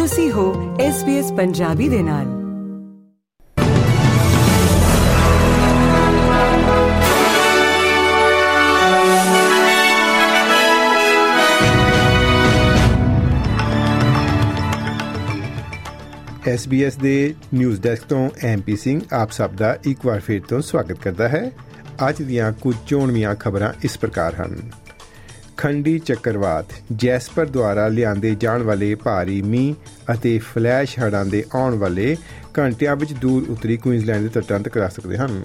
ਤੁਸੀਂ 0.00 0.32
ਹੋ 0.32 0.76
SBS 0.76 1.34
ਪੰਜਾਬੀ 1.36 1.88
ਦੇ 1.88 2.02
ਨਾਲ। 2.02 2.24
SBS 16.54 17.00
ਦੇ 17.00 17.34
ਨਿਊਜ਼ 17.54 17.82
ਡੈਸਕ 17.82 18.02
ਤੋਂ 18.02 18.30
ਐਮਪੀ 18.42 18.76
ਸਿੰਘ 18.76 19.00
ਆਪ 19.12 19.30
ਸਭ 19.30 19.50
ਦਾ 19.50 19.76
ਇੱਕ 19.84 20.06
ਵਾਰ 20.06 20.20
ਫਿਰ 20.20 20.40
ਤੋਂ 20.48 20.60
ਸਵਾਗਤ 20.60 20.92
ਕਰਦਾ 20.92 21.28
ਹੈ। 21.28 21.50
ਅੱਜ 22.08 22.22
ਦੀਆਂ 22.22 22.52
ਕੁਝ 22.52 22.76
ਚੋਣਵੀਆਂ 22.86 23.34
ਖਬਰਾਂ 23.34 23.72
ਇਸ 23.82 23.98
ਪ੍ਰਕਾਰ 23.98 24.34
ਹਨ। 24.34 24.70
ਖੰਡੀ 25.60 25.98
ਚੱਕਰਵਾਤ 25.98 26.72
ਜੈਸਪਰ 26.92 27.46
ਦੁਆਰਾ 27.46 27.86
ਲਿਆਂਦੇ 27.88 28.34
ਜਾਣ 28.34 28.62
ਵਾਲੇ 28.62 28.94
ਭਾਰੀ 28.94 29.40
ਮੀਂਹ 29.42 30.12
ਅਤੇ 30.12 30.38
ਫਲੈਸ਼ 30.38 30.98
ਹੜ੍ਹਾਂ 30.98 31.24
ਦੇ 31.24 31.42
ਆਉਣ 31.54 31.74
ਵਾਲੇ 31.74 32.16
ਘੰਟਿਆਂ 32.58 32.94
ਵਿੱਚ 32.96 33.12
ਦੂਰ 33.12 33.50
ਉਤਰੀ 33.50 33.76
ਕੁਇਨਜ਼ਲੈਂਡ 33.76 34.22
ਦੇ 34.22 34.28
ਤੱਟਾਂ 34.28 34.60
ਤੱਕ 34.60 34.78
ਆ 34.78 34.88
ਸਕਦੇ 34.88 35.16
ਹਨ। 35.16 35.42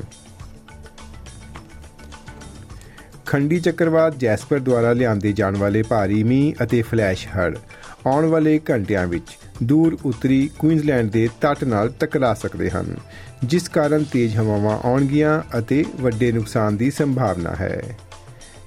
ਖੰਡੀ 3.25 3.59
ਚੱਕਰਵਾਤ 3.59 4.17
ਜੈਸਪਰ 4.17 4.59
ਦੁਆਰਾ 4.59 4.93
ਲਿਆਂਦੇ 4.93 5.31
ਜਾਣ 5.31 5.57
ਵਾਲੇ 5.57 5.81
ਭਾਰੀ 5.83 6.23
ਮੀਂਹ 6.23 6.63
ਅਤੇ 6.63 6.81
ਫਲੈਸ਼ 6.81 7.27
ਹੜ੍ਹ 7.27 7.59
ਆਉਣ 8.07 8.25
ਵਾਲੇ 8.25 8.59
ਘੰਟਿਆਂ 8.69 9.05
ਵਿੱਚ 9.07 9.37
ਦੂਰ 9.63 9.97
ਉਤਰੀ 10.05 10.49
ਕੁਇਨਜ਼ਲੈਂਡ 10.59 11.11
ਦੇ 11.11 11.27
ਤੱਟ 11.41 11.63
ਨਾਲ 11.63 11.93
ਟਕਰਾ 11.99 12.33
ਸਕਦੇ 12.33 12.69
ਹਨ, 12.69 12.95
ਜਿਸ 13.43 13.69
ਕਾਰਨ 13.69 14.03
ਤੇਜ਼ 14.03 14.37
ਹਵਾਵਾਂ 14.37 14.79
ਆਉਣਗੀਆਂ 14.83 15.41
ਅਤੇ 15.59 15.83
ਵੱਡੇ 15.99 16.31
ਨੁਕਸਾਨ 16.31 16.77
ਦੀ 16.77 16.91
ਸੰਭਾਵਨਾ 16.91 17.55
ਹੈ। 17.55 17.81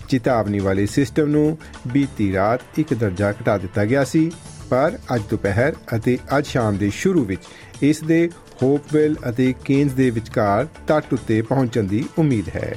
ਚੇਤਾਵਨੀ 0.09 0.59
ਵਾਲੇ 0.59 0.87
ਸਿਸਟਮ 0.87 1.29
ਨੂੰ 1.29 1.59
ਬੀਤੀ 1.89 2.33
ਰਾਤ 2.33 2.79
ਇੱਕ 2.79 2.95
ਦਰਜਾ 2.95 3.31
ਘਟਾ 3.33 3.57
ਦਿੱਤਾ 3.59 3.85
ਗਿਆ 3.85 4.05
ਸੀ, 4.05 4.31
ਪਰ 4.71 4.99
ਅੱਜ 5.15 5.23
ਦੁਪਹਿਰ 5.31 5.75
ਅਤੇ 5.97 6.19
ਅੱਜ 6.39 6.47
ਸ਼ਾਮ 6.47 6.77
ਦੇ 6.77 6.91
ਸ਼ੁਰੂ 6.95 7.25
ਵਿੱਚ 7.25 7.43
ਇਸ 7.83 8.03
ਦੇ 8.03 8.29
ਹੋਪਵੈਲ 8.63 9.15
ਅਤੇ 9.29 9.53
ਕੇਨਸ 9.65 9.93
ਦੇ 9.93 10.11
ਵਿਚਕਾਰ 10.11 10.67
ਤੱਟ 10.87 11.13
ਉੱਤੇ 11.13 11.41
ਪਹੁੰਚਣ 11.43 11.83
ਦੀ 11.83 12.05
ਉਮੀਦ 12.19 12.49
ਹੈ। 12.49 12.75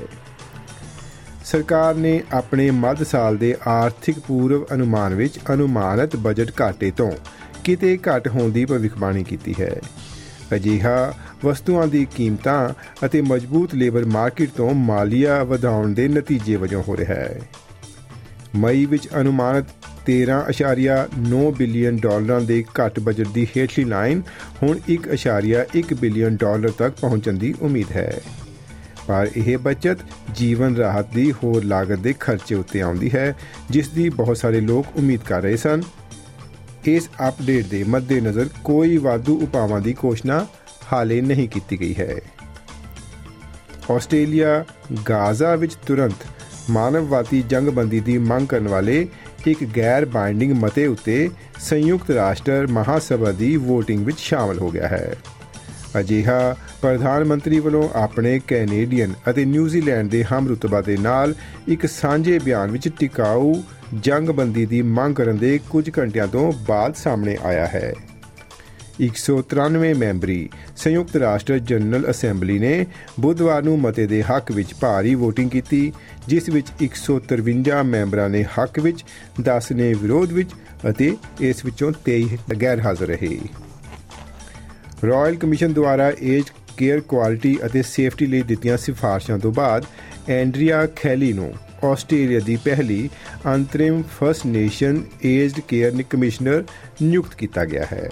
ਸਰਕਾਰ 1.46 1.96
ਨੇ 1.96 2.22
ਆਪਣੇ 2.34 2.70
ਮੱਧ 2.72 3.04
ਸਾਲ 3.04 3.38
ਦੇ 3.38 3.56
ਆਰਥਿਕ 3.68 4.20
ਪੂਰਵ 4.20 4.66
ਅਨੁਮਾਨ 4.74 5.16
ਵਿੱਚ 5.16 5.40
ਅਨੁਮਾਨਿਤ 5.54 6.16
ਬਜਟ 6.16 6.52
ਘਾਟੇ 6.62 6.92
ਤੋਂ 6.92 7.12
ਕਿਤੇ 7.64 7.98
ਘਟ 8.08 8.28
ਹੋਣ 8.28 8.50
ਦੀ 8.50 8.66
ਭਵਿੱਖਬਾਣੀ 8.66 9.24
ਕੀਤੀ 9.24 9.56
ਹੈ। 9.60 9.76
ਅਜਿਹਾ 10.56 11.14
ਵਸਤੂਆਂ 11.46 11.88
ਦੀ 11.88 12.08
ਕੀਮਤਾਂ 12.16 12.70
ਅਤੇ 13.06 13.22
ਮਜ਼ਬੂਤ 13.22 13.76
ਲੇਬਰ 13.76 14.06
ਮਾਰਕੀਟ 14.06 14.50
ਤੋਂ 14.52 14.74
ਮਾਲੀਆ 14.74 15.44
ਵਧਾਉਣ 15.44 15.94
ਦੇ 15.94 16.08
ਨਤੀਜੇ 16.08 16.56
ਵਜੋਂ 16.56 16.84
ਹੋ 16.88 16.98
ਰਿਹਾ 16.98 17.16
ਹੈ। 17.16 17.42
ਮਈ 18.56 18.86
ਵਿੱਚ 18.86 19.08
ਅਨੁਮਾਨਿਤ 19.22 19.66
13.9 20.06 21.52
ਬਿਲੀਅਨ 21.52 21.98
ਡਾਲਰਾਂ 21.98 22.42
ਦੇ 22.42 22.66
ਘੱਟ 22.80 23.00
ਬਜਟ 23.00 23.28
ਦੀ 23.28 23.48
ਹੇਠਲੀ 23.58 23.86
ਲਾਈਨ 23.86 24.22
ਹੁਣ 24.64 24.80
1.1 24.90 25.94
ਬਿਲੀਅਨ 25.94 26.36
ਡਾਲਰ 26.36 26.70
ਤੱਕ 26.70 26.96
ਪਹੁੰਚਣ 27.02 27.34
ਦੀ 27.34 27.54
ਉਮੀਦ 27.62 27.92
ਹੈ। 27.92 28.22
ਪਰ 29.08 29.28
ਇਹ 29.38 29.58
ਬਚਤ 29.58 29.98
ਜੀਵਨ 30.36 30.76
ਰਾਹਤ 30.76 31.14
ਦੀ 31.14 31.32
ਹੋਰ 31.32 31.64
ਲਾਗਤ 31.64 32.00
ਦੇ 32.00 32.14
ਖਰਚੇ 32.20 32.56
ਉੱਤੇ 32.56 32.82
ਆਉਂਦੀ 32.82 33.12
ਹੈ, 33.16 33.36
ਜਿਸ 33.70 33.88
ਦੀ 33.88 34.10
ਬਹੁਤ 34.10 34.38
ਸਾਰੇ 34.38 34.62
ਲੋਕ 34.62 34.86
ਉਮੀਦ 34.96 35.22
ਕਰ 35.22 35.42
ਰਹੇ 35.42 35.58
ਸਨ। 35.58 35.82
ਇਸ 36.86 37.10
ਅਪਡੇਟ 37.28 37.66
ਦੇ 37.66 37.84
ਮੱਦੇਨਜ਼ਰ 37.84 38.50
ਕੋਈ 38.64 38.98
ਵਾਧੂ 38.98 39.40
ਉਪਾਵਾਂ 39.44 39.82
ਦੀ 39.82 39.96
ਘੋਸ਼ਣਾ 40.06 40.48
ਹਾਲੇ 40.94 41.22
ਨਹੀਂ 41.22 41.50
ਕੀਤੀ 41.50 41.80
ਗਈ 41.80 41.96
ਹੈ। 42.00 42.16
ਆਸਟ੍ਰੇਲੀਆ 43.92 44.66
ਗਾਜ਼ਾ 45.10 45.56
ਵਿੱਚ 45.56 45.76
ਤੁਰੰਤ 45.76 46.26
ਮਾਨਵਵਾਦੀ 46.70 47.42
ਜੰਗਬੰਦੀ 47.42 48.00
ਦੀ 48.00 48.18
ਮੰਗ 48.18 48.48
ਕਰਨ 48.48 48.68
ਵਾਲੇ 48.68 49.08
ਇੱਕ 49.48 49.78
ਗੈਰ 49.78 50.06
ਬਾਈਂਡਿੰਗ 50.06 50.54
ਮਤੇ 50.54 50.88
ਉੱਤੇ 50.88 51.30
ਸੰਯੁਕਤ 51.60 52.12
ਰਾਸ਼ਟਰ 52.12 52.68
ਮਹਾਸਭਾ 52.68 53.32
ਦੀ 53.32 53.58
VOTING 53.58 54.04
ਵਿੱਚ 54.04 54.20
ਸ਼ਾਮਲ 54.20 54.60
ਹੋ 54.60 54.72
ਗਿਆ 54.72 54.88
ਹੈ। 54.88 55.14
ਅਜਿਹਾ 56.00 56.56
ਪ੍ਰਧਾਨ 56.82 57.24
ਮੰਤਰੀ 57.24 57.60
ਵੱਲੋਂ 57.60 57.88
ਆਪਣੇ 57.96 58.40
ਕੈਨੇਡੀਅਨ 58.48 59.14
ਅਤੇ 59.30 59.46
ਨਿਊਜ਼ੀਲੈਂਡ 59.46 60.10
ਦੇ 60.10 60.24
ਹਮਰੁਤਬਾ 60.24 60.82
ਦੇ 60.82 60.98
ਨਾਲ 60.98 61.34
ਇੱਕ 61.68 61.86
ਸਾਂਝੇ 61.86 62.40
ਬਿਆਨ 62.40 62.72
ਵਿੱਚ 62.72 62.88
ਟਿਕਾਊ 63.00 63.54
ਜੰਗਬੰਦੀ 64.04 64.66
ਦੀ 64.66 64.82
ਮੰਗ 64.82 65.16
ਕਰਨ 65.16 65.38
ਦੇ 65.38 65.60
ਕੁਝ 65.70 65.90
ਘੰਟਿਆਂ 66.00 66.28
ਤੋਂ 66.28 66.52
ਬਾਅਦ 66.68 66.96
ਸਾਹਮਣੇ 66.96 67.38
ਆਇਆ 67.44 67.66
ਹੈ। 67.66 67.94
193 69.02 69.94
ਮੈਂਬਰੀ 69.94 70.50
ਸੰਯੁਕਤ 70.78 71.16
ਰਾਸ਼ਟਰ 71.16 71.60
ਜਨਰਲ 71.60 72.10
ਅਸੈਂਬਲੀ 72.12 72.58
ਨੇ 72.60 72.86
ਬੁੱਧਵਾਰ 73.20 73.64
ਨੂੰ 73.64 73.80
ਮਤੇ 73.80 74.06
ਦੇ 74.08 74.22
ਹੱਕ 74.24 74.52
ਵਿੱਚ 74.52 74.74
ਭਾਰੀ 74.82 75.16
VOTING 75.16 75.50
ਕੀਤੀ, 75.50 75.92
ਜਿਸ 76.28 76.50
ਵਿੱਚ 76.50 76.68
153 76.82 77.84
ਮੈਂਬਰਾਂ 77.84 78.30
ਨੇ 78.30 78.44
ਹੱਕ 78.60 78.80
ਵਿੱਚ 78.80 79.04
10 79.42 79.72
ਨੇ 79.72 79.94
ਵਿਰੋਧ 79.94 80.32
ਵਿੱਚ 80.32 80.52
ਅਤੇ 80.90 81.16
ਇਸ 81.42 81.66
ਵਿੱਚੋਂ 81.66 81.92
23 82.06 82.38
ਗੈਰ 82.62 82.80
ਹਾਜ਼ਰ 82.80 83.08
ਰਹੇ। 83.08 83.38
ਰਾਇਲ 85.08 85.36
ਕਮਿਸ਼ਨ 85.36 85.74
ਦੁਆਰਾ 85.74 86.12
ਏਜ 86.22 86.44
ਕੇਅਰ 86.78 87.00
ਕੁਆਲਿਟੀ 87.00 87.58
ਅਤੇ 87.66 87.82
ਸੇਫਟੀ 87.82 88.26
ਲਈ 88.26 88.42
ਦਿੱਤੀਆਂ 88.42 88.78
ਸਿਫਾਰਸ਼ਾਂ 88.78 89.40
ਤੋਂ 89.40 89.52
ਬਾਅਦ 89.52 89.86
ਐਂਡਰੀਆ 90.30 90.88
ਖੈਲੀ 90.96 91.34
ਨੂੰ 91.34 91.54
ਆਸਟ੍ਰੇਲੀਆ 91.84 92.40
ਦੀ 92.40 92.56
ਪਹਿਲੀ 92.56 93.10
ਅੰਤਰਿਮ 93.48 94.04
first 94.20 94.46
nation 94.46 95.02
aged 95.26 95.60
care 95.60 96.04
commissioner 96.10 96.64
ਨਿਯੁਕਤ 97.02 97.36
ਕੀਤਾ 97.36 97.66
ਗਿਆ 97.66 97.86
ਹੈ। 97.94 98.10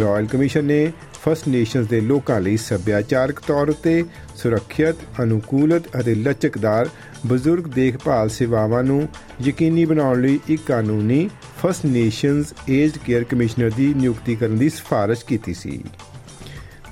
ਰਾਇਲ 0.00 0.26
ਕਮਿਸ਼ਨ 0.26 0.64
ਨੇ 0.64 0.92
ਫਰਸਟ 1.24 1.46
ਨੇਸ਼ਨਸ 1.48 1.86
ਦੇ 1.86 2.00
ਲੋਕਾਂ 2.00 2.40
ਲਈ 2.40 2.56
ਸੱਭਿਆਚਾਰਕ 2.56 3.40
ਤੌਰ 3.40 3.68
ਉਤੇ 3.70 4.04
ਸੁਰੱਖਿਅਤ, 4.36 4.96
ਅਨੁਕੂਲਤ 5.22 5.84
ਅਤੇ 6.00 6.14
ਲਚਕਦਾਰ 6.14 6.88
ਬਜ਼ੁਰਗ 7.26 7.64
ਦੇਖਭਾਲ 7.64 8.28
ਸੇਵਾਵਾਂ 8.28 8.82
ਨੂੰ 8.84 9.08
ਯਕੀਨੀ 9.42 9.84
ਬਣਾਉਣ 9.84 10.20
ਲਈ 10.22 10.38
ਇੱਕ 10.48 10.62
ਕਾਨੂੰਨੀ 10.66 11.28
first 11.62 11.86
nations 11.86 12.52
aged 12.70 12.98
care 12.98 13.24
commissioner 13.24 13.70
ਦੀ 13.70 13.92
ਨਿਯੁਕਤੀ 13.94 14.36
ਕਰਨ 14.36 14.58
ਦੀ 14.58 14.68
ਸਿਫਾਰਿਸ਼ 14.68 15.24
ਕੀਤੀ 15.24 15.54
ਸੀ। 15.54 15.80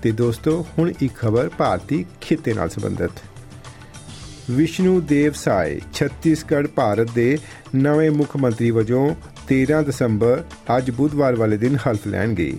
ਤੇ 0.03 0.11
ਦੋਸਤੋ, 0.11 0.67
ਹੁਣ 0.79 0.93
ਇੱਕ 1.01 1.15
ਖਬਰ 1.15 1.51
ਭਾਰਤੀ 1.59 2.05
ਖਿੱਤੇ 2.21 2.55
ਨਾਲ 2.55 2.69
ਸੰਬੰਧਿਤ। 2.69 3.11
ਵਿਸ਼ਨੂੰ 4.51 5.05
ਦੇਵ 5.07 5.33
ਸਾਏ, 5.33 5.81
ਛੱਤੀਸਗੜ੍ਹ 5.95 6.69
ਭਾਰਤ 6.69 7.11
ਦੇ 7.11 7.39
ਨਵੇਂ 7.75 8.11
ਮੁੱਖ 8.11 8.37
ਮੰਤਰੀ 8.37 8.71
ਵਜੋਂ 8.71 9.15
13 9.49 9.83
ਦਸੰਬਰ 9.83 10.45
ਅੱਜ 10.77 10.91
ਬੁੱਧਵਾਰ 10.91 11.37
ਵਾਲੇ 11.37 11.57
ਦਿਨ 11.57 11.77
ਹਲਫ 11.77 12.07
ਲੈਣਗੇ। 12.07 12.53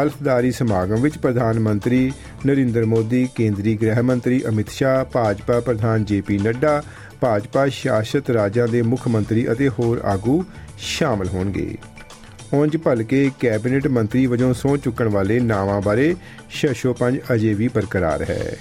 ਹਲਫਦਾਰੀ 0.00 0.50
ਸਮਾਗਮ 0.52 1.00
ਵਿੱਚ 1.00 1.18
ਪ੍ਰਧਾਨ 1.18 1.60
ਮੰਤਰੀ 1.60 2.12
ਨਰਿੰਦਰ 2.46 2.84
ਮੋਦੀ, 2.84 3.28
ਕੇਂਦਰੀ 3.34 3.76
ਗ੍ਰਹਿ 3.76 4.02
ਮੰਤਰੀ 4.02 4.42
ਅਮਿਤ 4.48 4.68
ਸ਼ਾਹ, 4.68 5.04
ਭਾਜਪਾ 5.04 5.60
ਪ੍ਰਧਾਨ 5.60 6.04
ਜੇਪੀ 6.04 6.38
ਨੱਡਾ, 6.38 6.82
ਭਾਜਪਾ 7.20 7.68
ਸ਼ਾਸਤ 7.68 8.30
ਰਾਜਾਂ 8.30 8.68
ਦੇ 8.68 8.82
ਮੁੱਖ 8.82 9.08
ਮੰਤਰੀ 9.08 9.52
ਅਤੇ 9.52 9.68
ਹੋਰ 9.68 10.00
ਆਗੂ 10.04 10.44
ਸ਼ਾਮਲ 10.78 11.28
ਹੋਣਗੇ। 11.28 11.78
ਉਂਝ 12.52 12.76
ਭਲਕੇ 12.76 13.30
ਕੈਬਨਿਟ 13.40 13.86
ਮੰਤਰੀ 13.86 14.26
ਵਜੋਂ 14.26 14.54
ਸਹੁੰ 14.54 14.78
ਚੁੱਕਣ 14.78 15.08
ਵਾਲੇ 15.08 15.40
ਨਾਵਾਂ 15.40 15.80
ਬਾਰੇ 15.80 16.16
ਸ਼ਸ਼ੋਪੰਜ 16.50 17.18
ਅਜੇ 17.34 17.54
ਵੀ 17.54 17.68
ਬਰਕਰਾਰ 17.68 18.22
ਹੈ। 18.22 18.56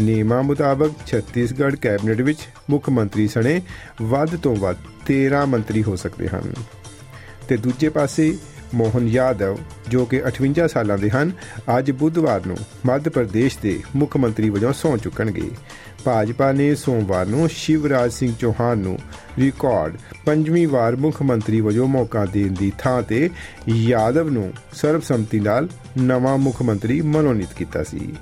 ਨਿਯਮਾਂ 0.00 0.42
ਮੁਤਾਬਕ 0.42 0.90
ਛੱਤੀਸਗੜ੍ਹ 1.06 1.76
ਕੈਬਨਿਟ 1.76 2.20
ਵਿੱਚ 2.20 2.38
ਮੁੱਖ 2.70 2.88
ਮੰਤਰੀ 2.88 3.28
ਸਣੇ 3.28 3.62
ਵੱਧ 4.02 4.36
ਤੋਂ 4.36 4.56
ਵੱਧ 4.56 4.76
13 5.06 5.46
ਮੰਤਰੀ 5.46 5.82
ਹੋ 5.82 5.96
ਸਕਦੇ 5.96 6.28
ਹਨ। 6.28 6.52
ਤੇ 7.48 7.56
ਦੂਜੇ 7.56 7.88
ਪਾਸੇ 7.88 8.38
ਮੋਹਨ 8.74 9.08
ਯਾਦਵ, 9.08 9.58
ਜੋ 9.88 10.04
ਕਿ 10.04 10.22
58 10.26 10.68
ਸਾਲਾਂ 10.68 10.98
ਦੇ 10.98 11.10
ਹਨ, 11.10 11.32
ਅੱਜ 11.78 11.90
ਬੁੱਧਵਾਰ 11.90 12.46
ਨੂੰ 12.46 12.56
ਮੱਧ 12.86 13.08
ਪ੍ਰਦੇਸ਼ 13.08 13.58
ਦੇ 13.62 13.82
ਮੁੱਖ 13.96 14.16
ਮੰਤਰੀ 14.16 14.50
ਵਜੋਂ 14.50 14.72
ਸਹੁੰ 14.72 14.98
ਚੁੱਕਣਗੇ। 14.98 15.50
ਭਾਜਪਾ 16.04 16.52
ਨੇ 16.52 16.74
ਸੋਮਵਾਰ 16.74 17.26
ਨੂੰ 17.26 17.48
ਸ਼ਿਵਰਾਜ 17.48 18.12
ਸਿੰਘ 18.12 18.34
ਚੌਹਾਨ 18.38 18.78
ਨੂੰ 18.78 18.98
ਰਿਕਾਰਡ 19.38 19.96
ਪੰਜਵੀਂ 20.24 20.68
ਵਾਰ 20.68 20.96
ਮੁੱਖ 20.96 21.22
ਮੰਤਰੀ 21.22 21.60
ਵਜੋਂ 21.60 21.86
ਮੌਕਾ 21.86 22.26
ਦੇਣ 22.26 22.52
ਦੀ 22.52 22.72
ਥਾਂ 22.78 23.02
ਤੇ 23.02 23.30
ਯਾਦਵ 23.68 24.30
ਨੂੰ 24.30 24.52
ਸਰਬਸੰਮਤੀ 24.72 25.40
ਨਾਲ 25.40 25.68
ਨਵਾਂ 25.98 26.38
ਮੁੱਖ 26.38 26.62
ਮੰਤਰੀ 26.62 27.00
ਮਨੋਨੀਤ 27.00 27.52
ਕੀਤਾ 27.56 27.82
ਸੀ। 27.82 28.14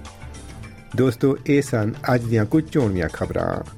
ਦੋਸਤੋ, 0.97 1.37
ਇਹ 1.47 1.63
ਸਨ 1.63 1.93
ਅੱਜ 2.15 2.23
ਦੀਆਂ 2.23 2.45
ਕੁਝ 2.45 2.65
ਚੋਣਵੀਆਂ 2.71 3.09
ਖਬਰਾਂ। 3.13 3.78